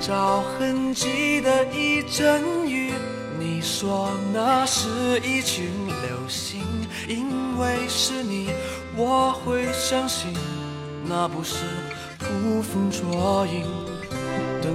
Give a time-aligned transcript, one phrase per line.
[0.00, 2.90] 找痕迹的一阵雨，
[3.38, 4.88] 你说那是
[5.22, 6.62] 一群流星，
[7.06, 8.48] 因为是你，
[8.96, 10.32] 我会相信
[11.04, 11.56] 那不是
[12.18, 13.66] 捕风捉影。
[14.62, 14.72] 等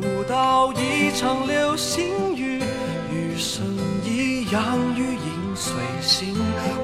[0.00, 2.60] 不到一场流星雨，
[3.12, 3.64] 雨声
[4.04, 5.72] 一样语音随
[6.02, 6.34] 行，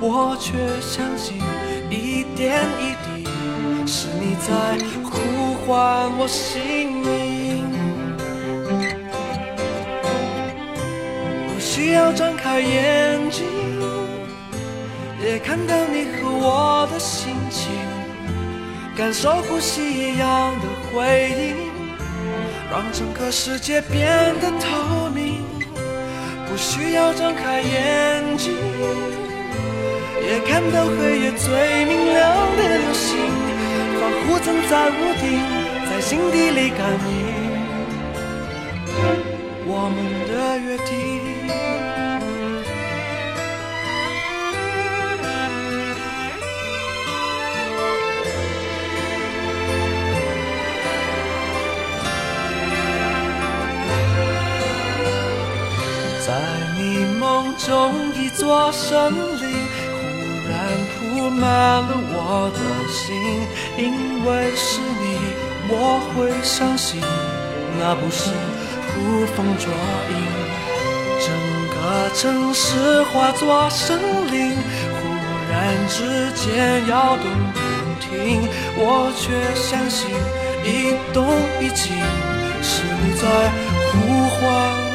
[0.01, 1.39] 我却相信
[1.91, 3.29] 一点一滴
[3.85, 7.20] 是你在呼唤我姓名。
[11.93, 13.47] 要张开眼睛，
[15.23, 17.71] 也看到你和我的心情，
[18.97, 21.71] 感受呼吸一样的回应，
[22.71, 25.45] 让整个世界变得透明。
[26.49, 28.53] 不需要张开眼睛，
[30.27, 33.17] 也看到黑夜最明亮的流星，
[34.01, 35.25] 仿佛正在屋顶，
[35.89, 37.19] 在心底里感应
[39.65, 41.20] 我们的约定。
[56.27, 56.35] 在
[56.77, 59.43] 你梦中，一座森林
[59.91, 59.99] 忽
[60.51, 60.53] 然
[60.93, 62.59] 铺满了我的
[62.93, 63.17] 心，
[63.79, 65.03] 因为是你，
[65.69, 65.73] 我
[66.13, 67.01] 会相信
[67.79, 68.31] 那不是
[68.93, 69.73] 捕风捉
[70.11, 70.15] 影。
[71.23, 71.27] 整
[71.73, 73.99] 个城市化作森
[74.31, 74.55] 林，
[74.97, 75.01] 忽
[75.51, 75.55] 然
[75.89, 77.59] 之间摇动不
[77.99, 80.11] 停，我却相信
[80.65, 81.25] 一动
[81.61, 81.97] 一静
[82.63, 83.25] 是你在
[83.91, 83.97] 呼
[84.29, 84.90] 唤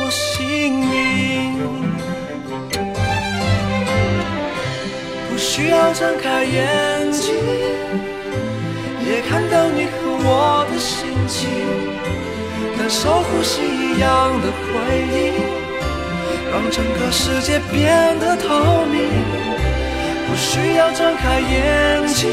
[5.56, 7.34] 需要睁开眼睛，
[9.08, 11.48] 也看到你和我的心情，
[12.78, 14.68] 感受呼吸一样的回
[15.16, 15.32] 应，
[16.52, 19.00] 让整个世界变得透明。
[20.28, 22.30] 不需要睁开眼睛，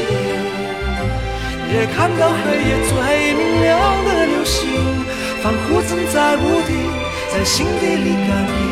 [1.71, 2.91] 也看到黑夜最
[3.39, 4.67] 明亮的流星，
[5.41, 6.75] 仿佛曾在屋顶，
[7.31, 8.67] 在心底里感应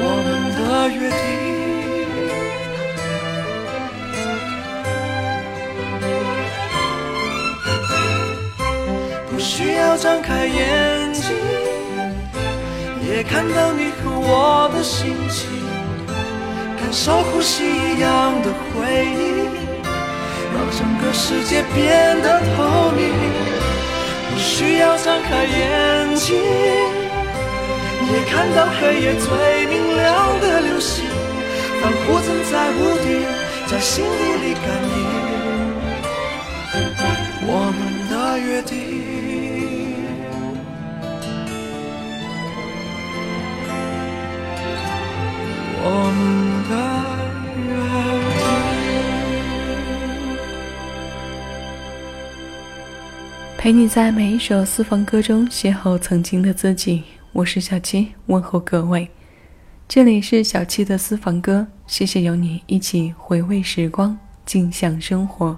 [0.00, 0.26] 我们
[0.56, 1.47] 的约定。
[9.88, 11.34] 要张开眼睛，
[13.08, 15.48] 也看到你和我的心情，
[16.76, 19.48] 感受呼吸一样的回忆，
[20.52, 23.00] 让整个世界变得透明。
[24.28, 26.36] 不需要张开眼睛，
[28.12, 31.06] 也看到黑夜最明亮的流星，
[31.80, 33.24] 仿佛正在屋顶，
[33.66, 34.98] 在心底里感应
[37.46, 39.17] 我们的约定。
[45.80, 46.20] 我们
[46.68, 46.72] 的
[47.62, 47.72] 约
[53.56, 57.04] 陪你在每一首私房歌中邂逅曾经的自己。
[57.32, 59.08] 我是小七，问候各位。
[59.86, 65.56] 这里是小七的私房歌，谢谢有你一起回味时光，静享生活。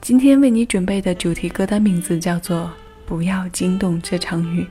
[0.00, 2.70] 今天为你准备的主题歌单名字叫做
[3.06, 4.66] “不要惊动这场雨”。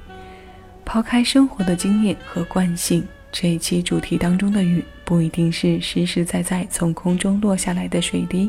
[0.86, 8.48] 抛开生活的经验和惯性，这一期主题当中的雨不一定是实实在在从空中落下来的水滴，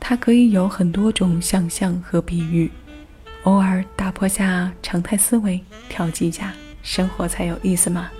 [0.00, 2.70] 它可以有很多种想象和比喻。
[3.42, 5.60] 偶尔打破下常态思维，
[5.90, 8.10] 调剂下生活才有意思嘛。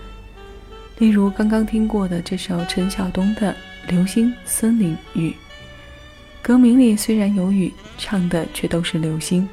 [0.98, 3.56] 例如刚刚听过的这首陈晓东的
[3.90, 5.30] 《流星森林雨》，
[6.42, 9.48] 歌名里虽然有雨，唱的却都是流星。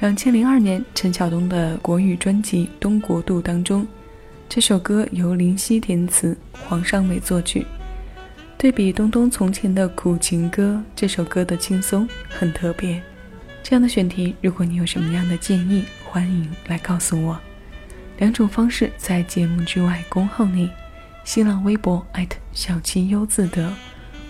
[0.00, 3.86] 两千零二年，陈晓东的国语专辑《东国度》当中，
[4.54, 7.66] 这首歌由林夕填词，黄尚伟作曲。
[8.58, 13.02] 对比东东从前的苦情歌，这首歌的轻松很特别。
[13.62, 17.40] 这样的选题，如果你有什么样的建议，欢迎来告诉我。
[18.18, 20.68] 两种方式在节目之外恭候你：
[21.24, 23.72] 新浪微博艾特小七优自得，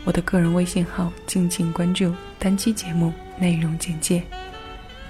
[0.05, 4.23] 我的个人微信号，敬请关注单期节目内容简介，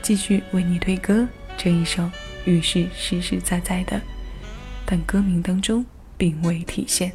[0.00, 2.10] 继续为你推歌这一首
[2.46, 4.00] 语是实实在在的，
[4.92, 5.82] 但歌名当中
[6.18, 7.10] 并未体现。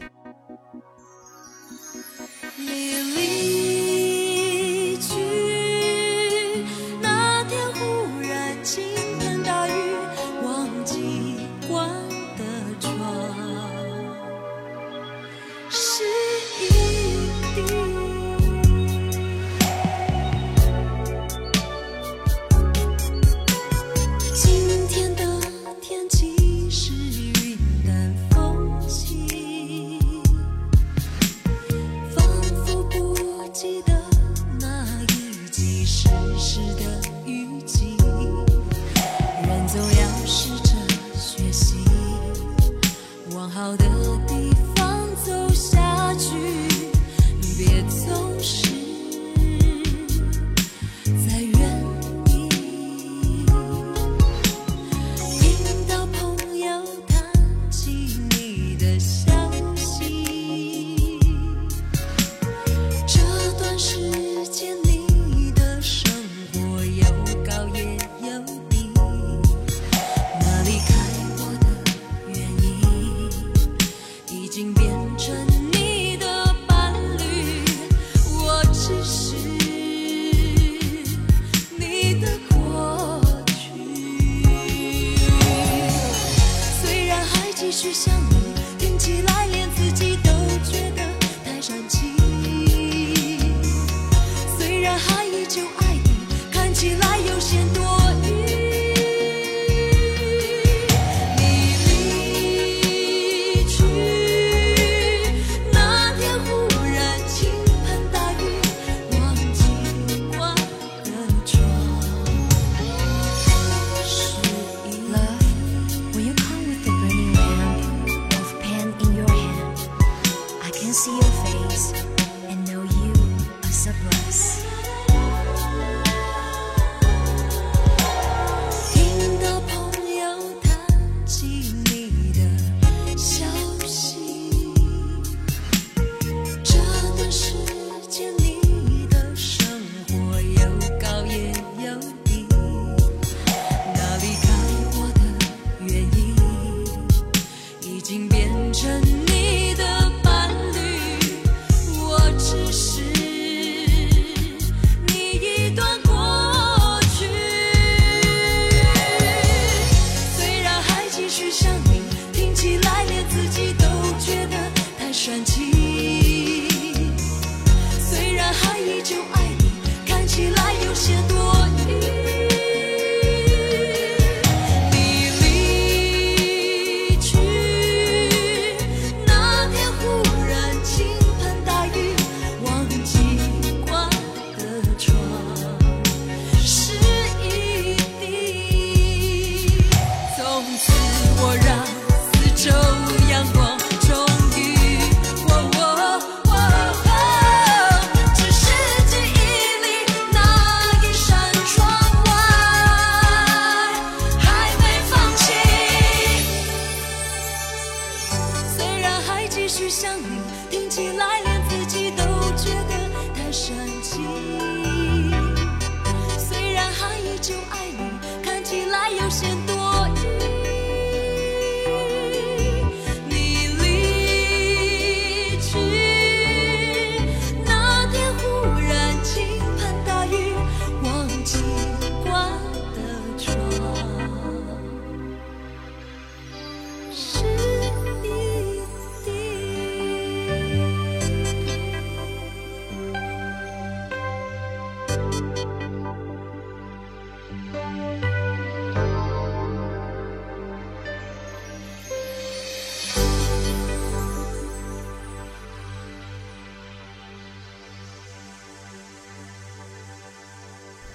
[217.49, 217.76] you are.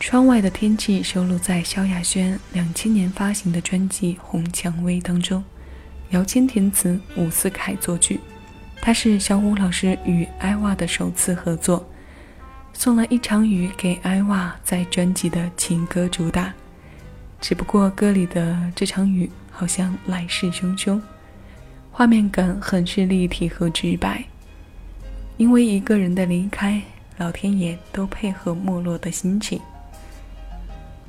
[0.03, 5.43] 窗外的天气收录在萧亚轩两千年发行的专辑《红蔷薇》当中，
[6.11, 8.19] 姚谦填词，伍思凯作曲。
[8.81, 11.89] 他是小虎老师与艾娃的首次合作，
[12.73, 16.53] 送了一场雨给艾娃在专辑的情歌主打。
[17.41, 21.01] 只不过歌里的这场雨好像来势汹汹，
[21.93, 24.25] 画面感很是立体和直白。
[25.37, 26.83] 因为一个人的离开，
[27.19, 29.61] 老天爷都配合没落的心情。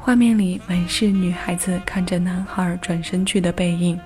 [0.06, 3.98] 画面里满是女孩子看着男孩转身去的背影。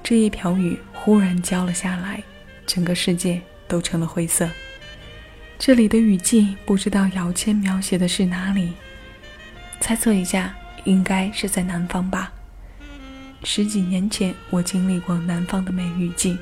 [0.00, 2.22] 这一瓢雨忽然浇了下来，
[2.64, 4.48] 整个世界都成了灰色。
[5.58, 8.72] 这里的雨季，不知道姚谦描写的是哪里？
[9.80, 10.54] 猜测一下，
[10.84, 12.32] 应该是在南方吧。
[13.42, 16.38] 十几年前，我经历过南方的梅雨季。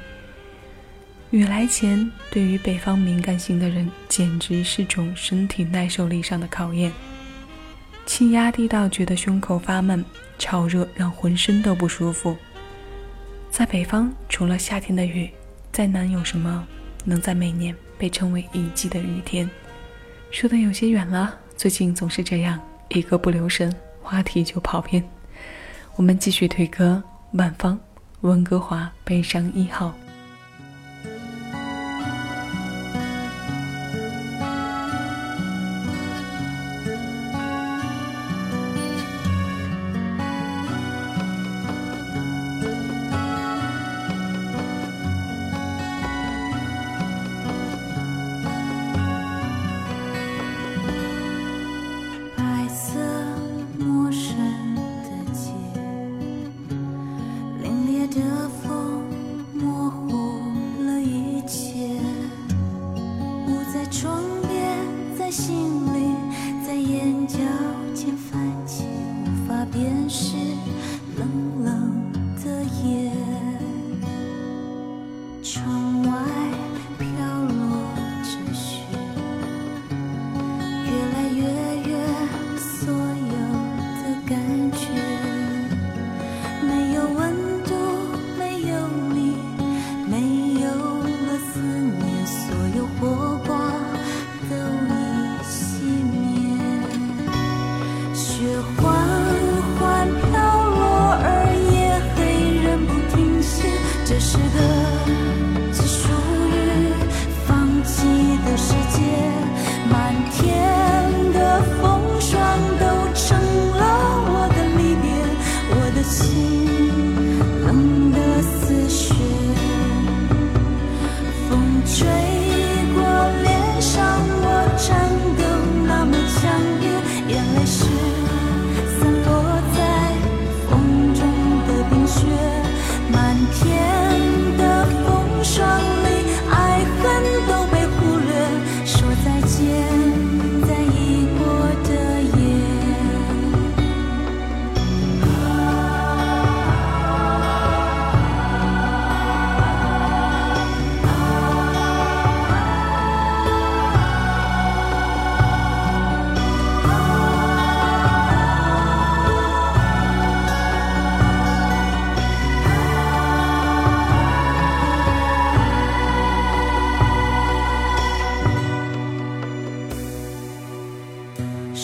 [1.30, 6.92] 雨来前，对于北方敏感型的人，简直是种身体耐受力上的考验。
[8.06, 10.04] 气压低到觉得胸口发闷，
[10.38, 12.36] 潮热让浑身都不舒服。
[13.50, 15.30] 在北方，除了夏天的雨，
[15.72, 16.66] 再难有什么
[17.04, 19.48] 能在每年被称为一季的雨天。
[20.30, 25.02] 说的有些远了，最近总是这样，一个不留神，话题就跑偏。
[25.96, 27.78] 我们继续推歌，晚方，
[28.20, 29.94] 温哥华悲伤一号。
[58.14, 58.43] do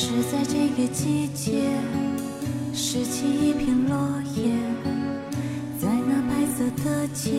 [0.03, 1.61] 是在这个季节，
[2.73, 3.95] 拾起一片落
[4.35, 4.51] 叶，
[5.79, 7.31] 在那白色的街，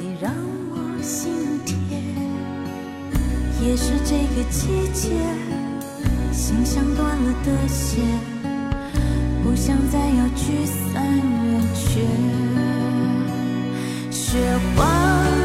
[0.00, 0.32] 你让
[0.72, 1.32] 我心
[1.64, 1.76] 贴。
[3.64, 5.10] 也是这个季节，
[6.32, 8.02] 心像断了的线，
[9.44, 12.00] 不想再要聚散圆缺。
[14.10, 15.41] 雪花。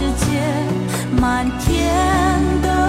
[0.00, 0.40] 世界，
[1.20, 1.92] 满天
[2.62, 2.79] 的。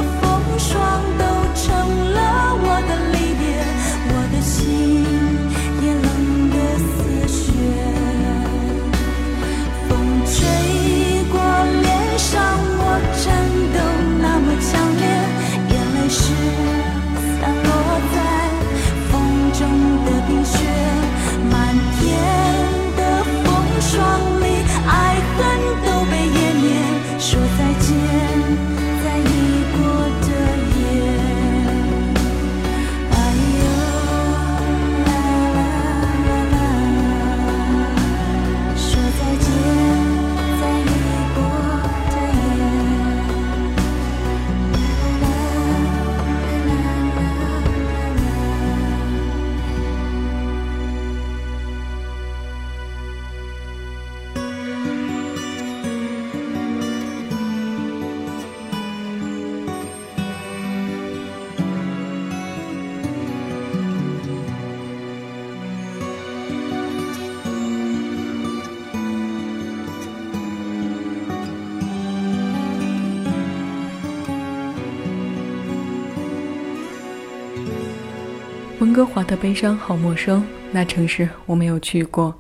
[78.82, 82.36] 温哥华的悲伤好陌生，那城市我没有去过。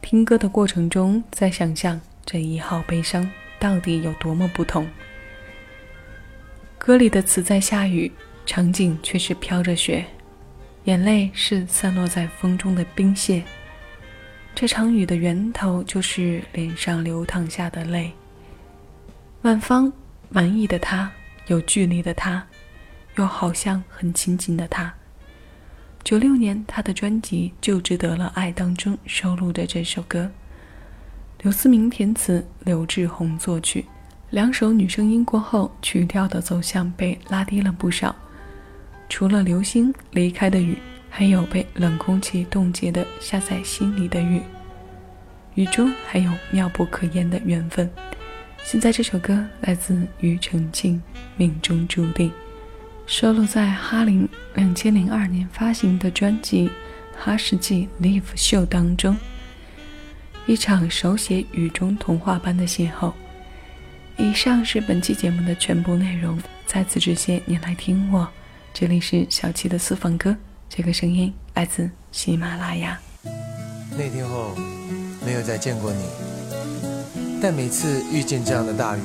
[0.00, 4.88] 听歌的过程中，在想象这一号悲伤到底有多么不同。
[6.78, 8.10] 歌里的词在下雨，
[8.46, 10.02] 场景却是飘着雪，
[10.84, 13.42] 眼泪是散落在风中的冰屑。
[14.54, 18.10] 这场雨的源头就是脸上流淌下的泪。
[19.42, 19.92] 万芳，
[20.30, 21.12] 满意的他，
[21.48, 22.42] 有距离的他，
[23.16, 24.90] 又好像很亲近的他。
[26.04, 30.28] 九六年，他的专辑《就值得了爱》当中收录的这首歌，
[31.42, 33.86] 刘思明填词，刘志宏作曲。
[34.30, 38.14] 两首女声音过后，曲调的走向被拉低了不少。
[39.08, 40.76] 除了流星离开的雨，
[41.08, 44.42] 还有被冷空气冻结的下在心里的雨。
[45.54, 47.88] 雨中还有妙不可言的缘分。
[48.64, 50.96] 现在这首歌来自庾澄庆，
[51.36, 52.28] 《命中注定》。
[53.12, 56.66] 收录在哈林两千零二年发行的专辑
[57.14, 59.14] 《哈士奇 Live 秀》当中，
[60.46, 63.12] 一场手写雨中童话般的邂逅。
[64.16, 66.40] 以上是本期节目的全部内容。
[66.66, 68.26] 再次致谢你来听我，
[68.72, 70.34] 这里是小七的私房歌，
[70.70, 72.98] 这个声音来自喜马拉雅。
[73.90, 74.56] 那天后
[75.22, 76.02] 没有再见过你，
[77.42, 79.00] 但每次遇见这样的大雨，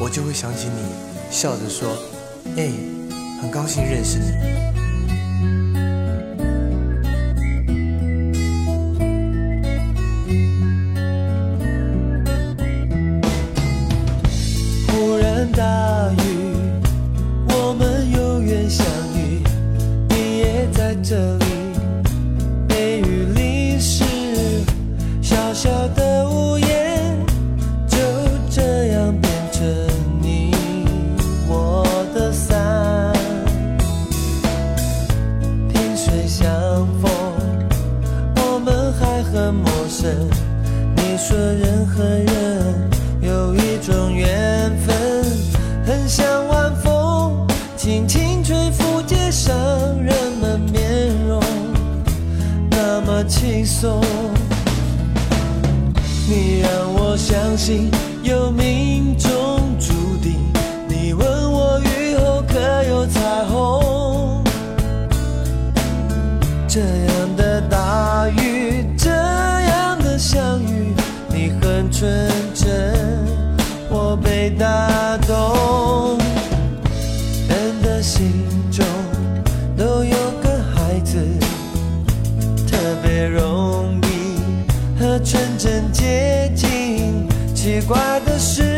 [0.00, 0.92] 我就会想起你，
[1.30, 1.96] 笑着说
[2.58, 2.68] ：“哎。”
[3.42, 4.71] 很高兴认识你。
[66.72, 68.86] 这样的大雨。
[68.96, 70.94] 这样的相遇，
[71.28, 72.94] 你很纯真，
[73.90, 76.16] 我被打动。
[77.46, 78.32] 人的心
[78.70, 78.86] 中
[79.76, 81.18] 都有个孩子，
[82.66, 87.28] 特别容易和纯真接近。
[87.54, 88.71] 奇怪的是，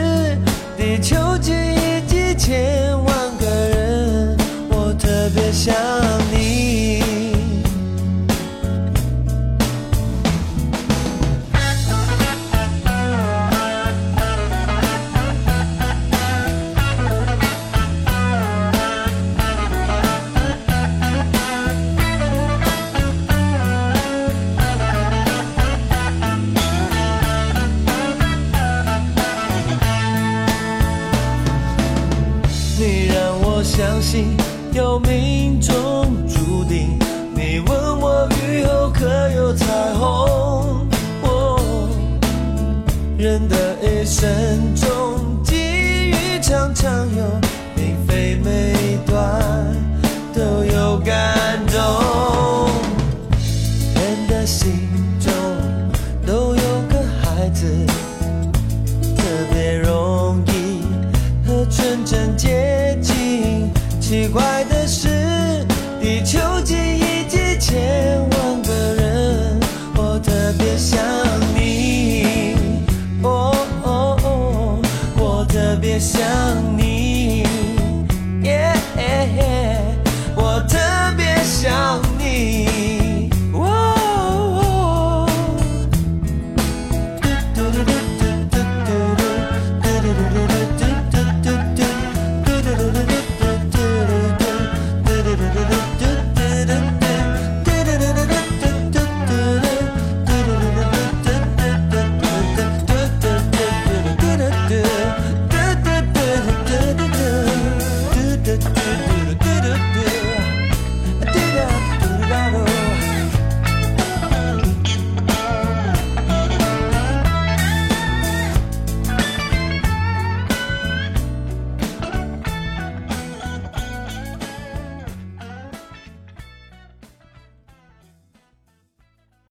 [54.47, 54.94] sim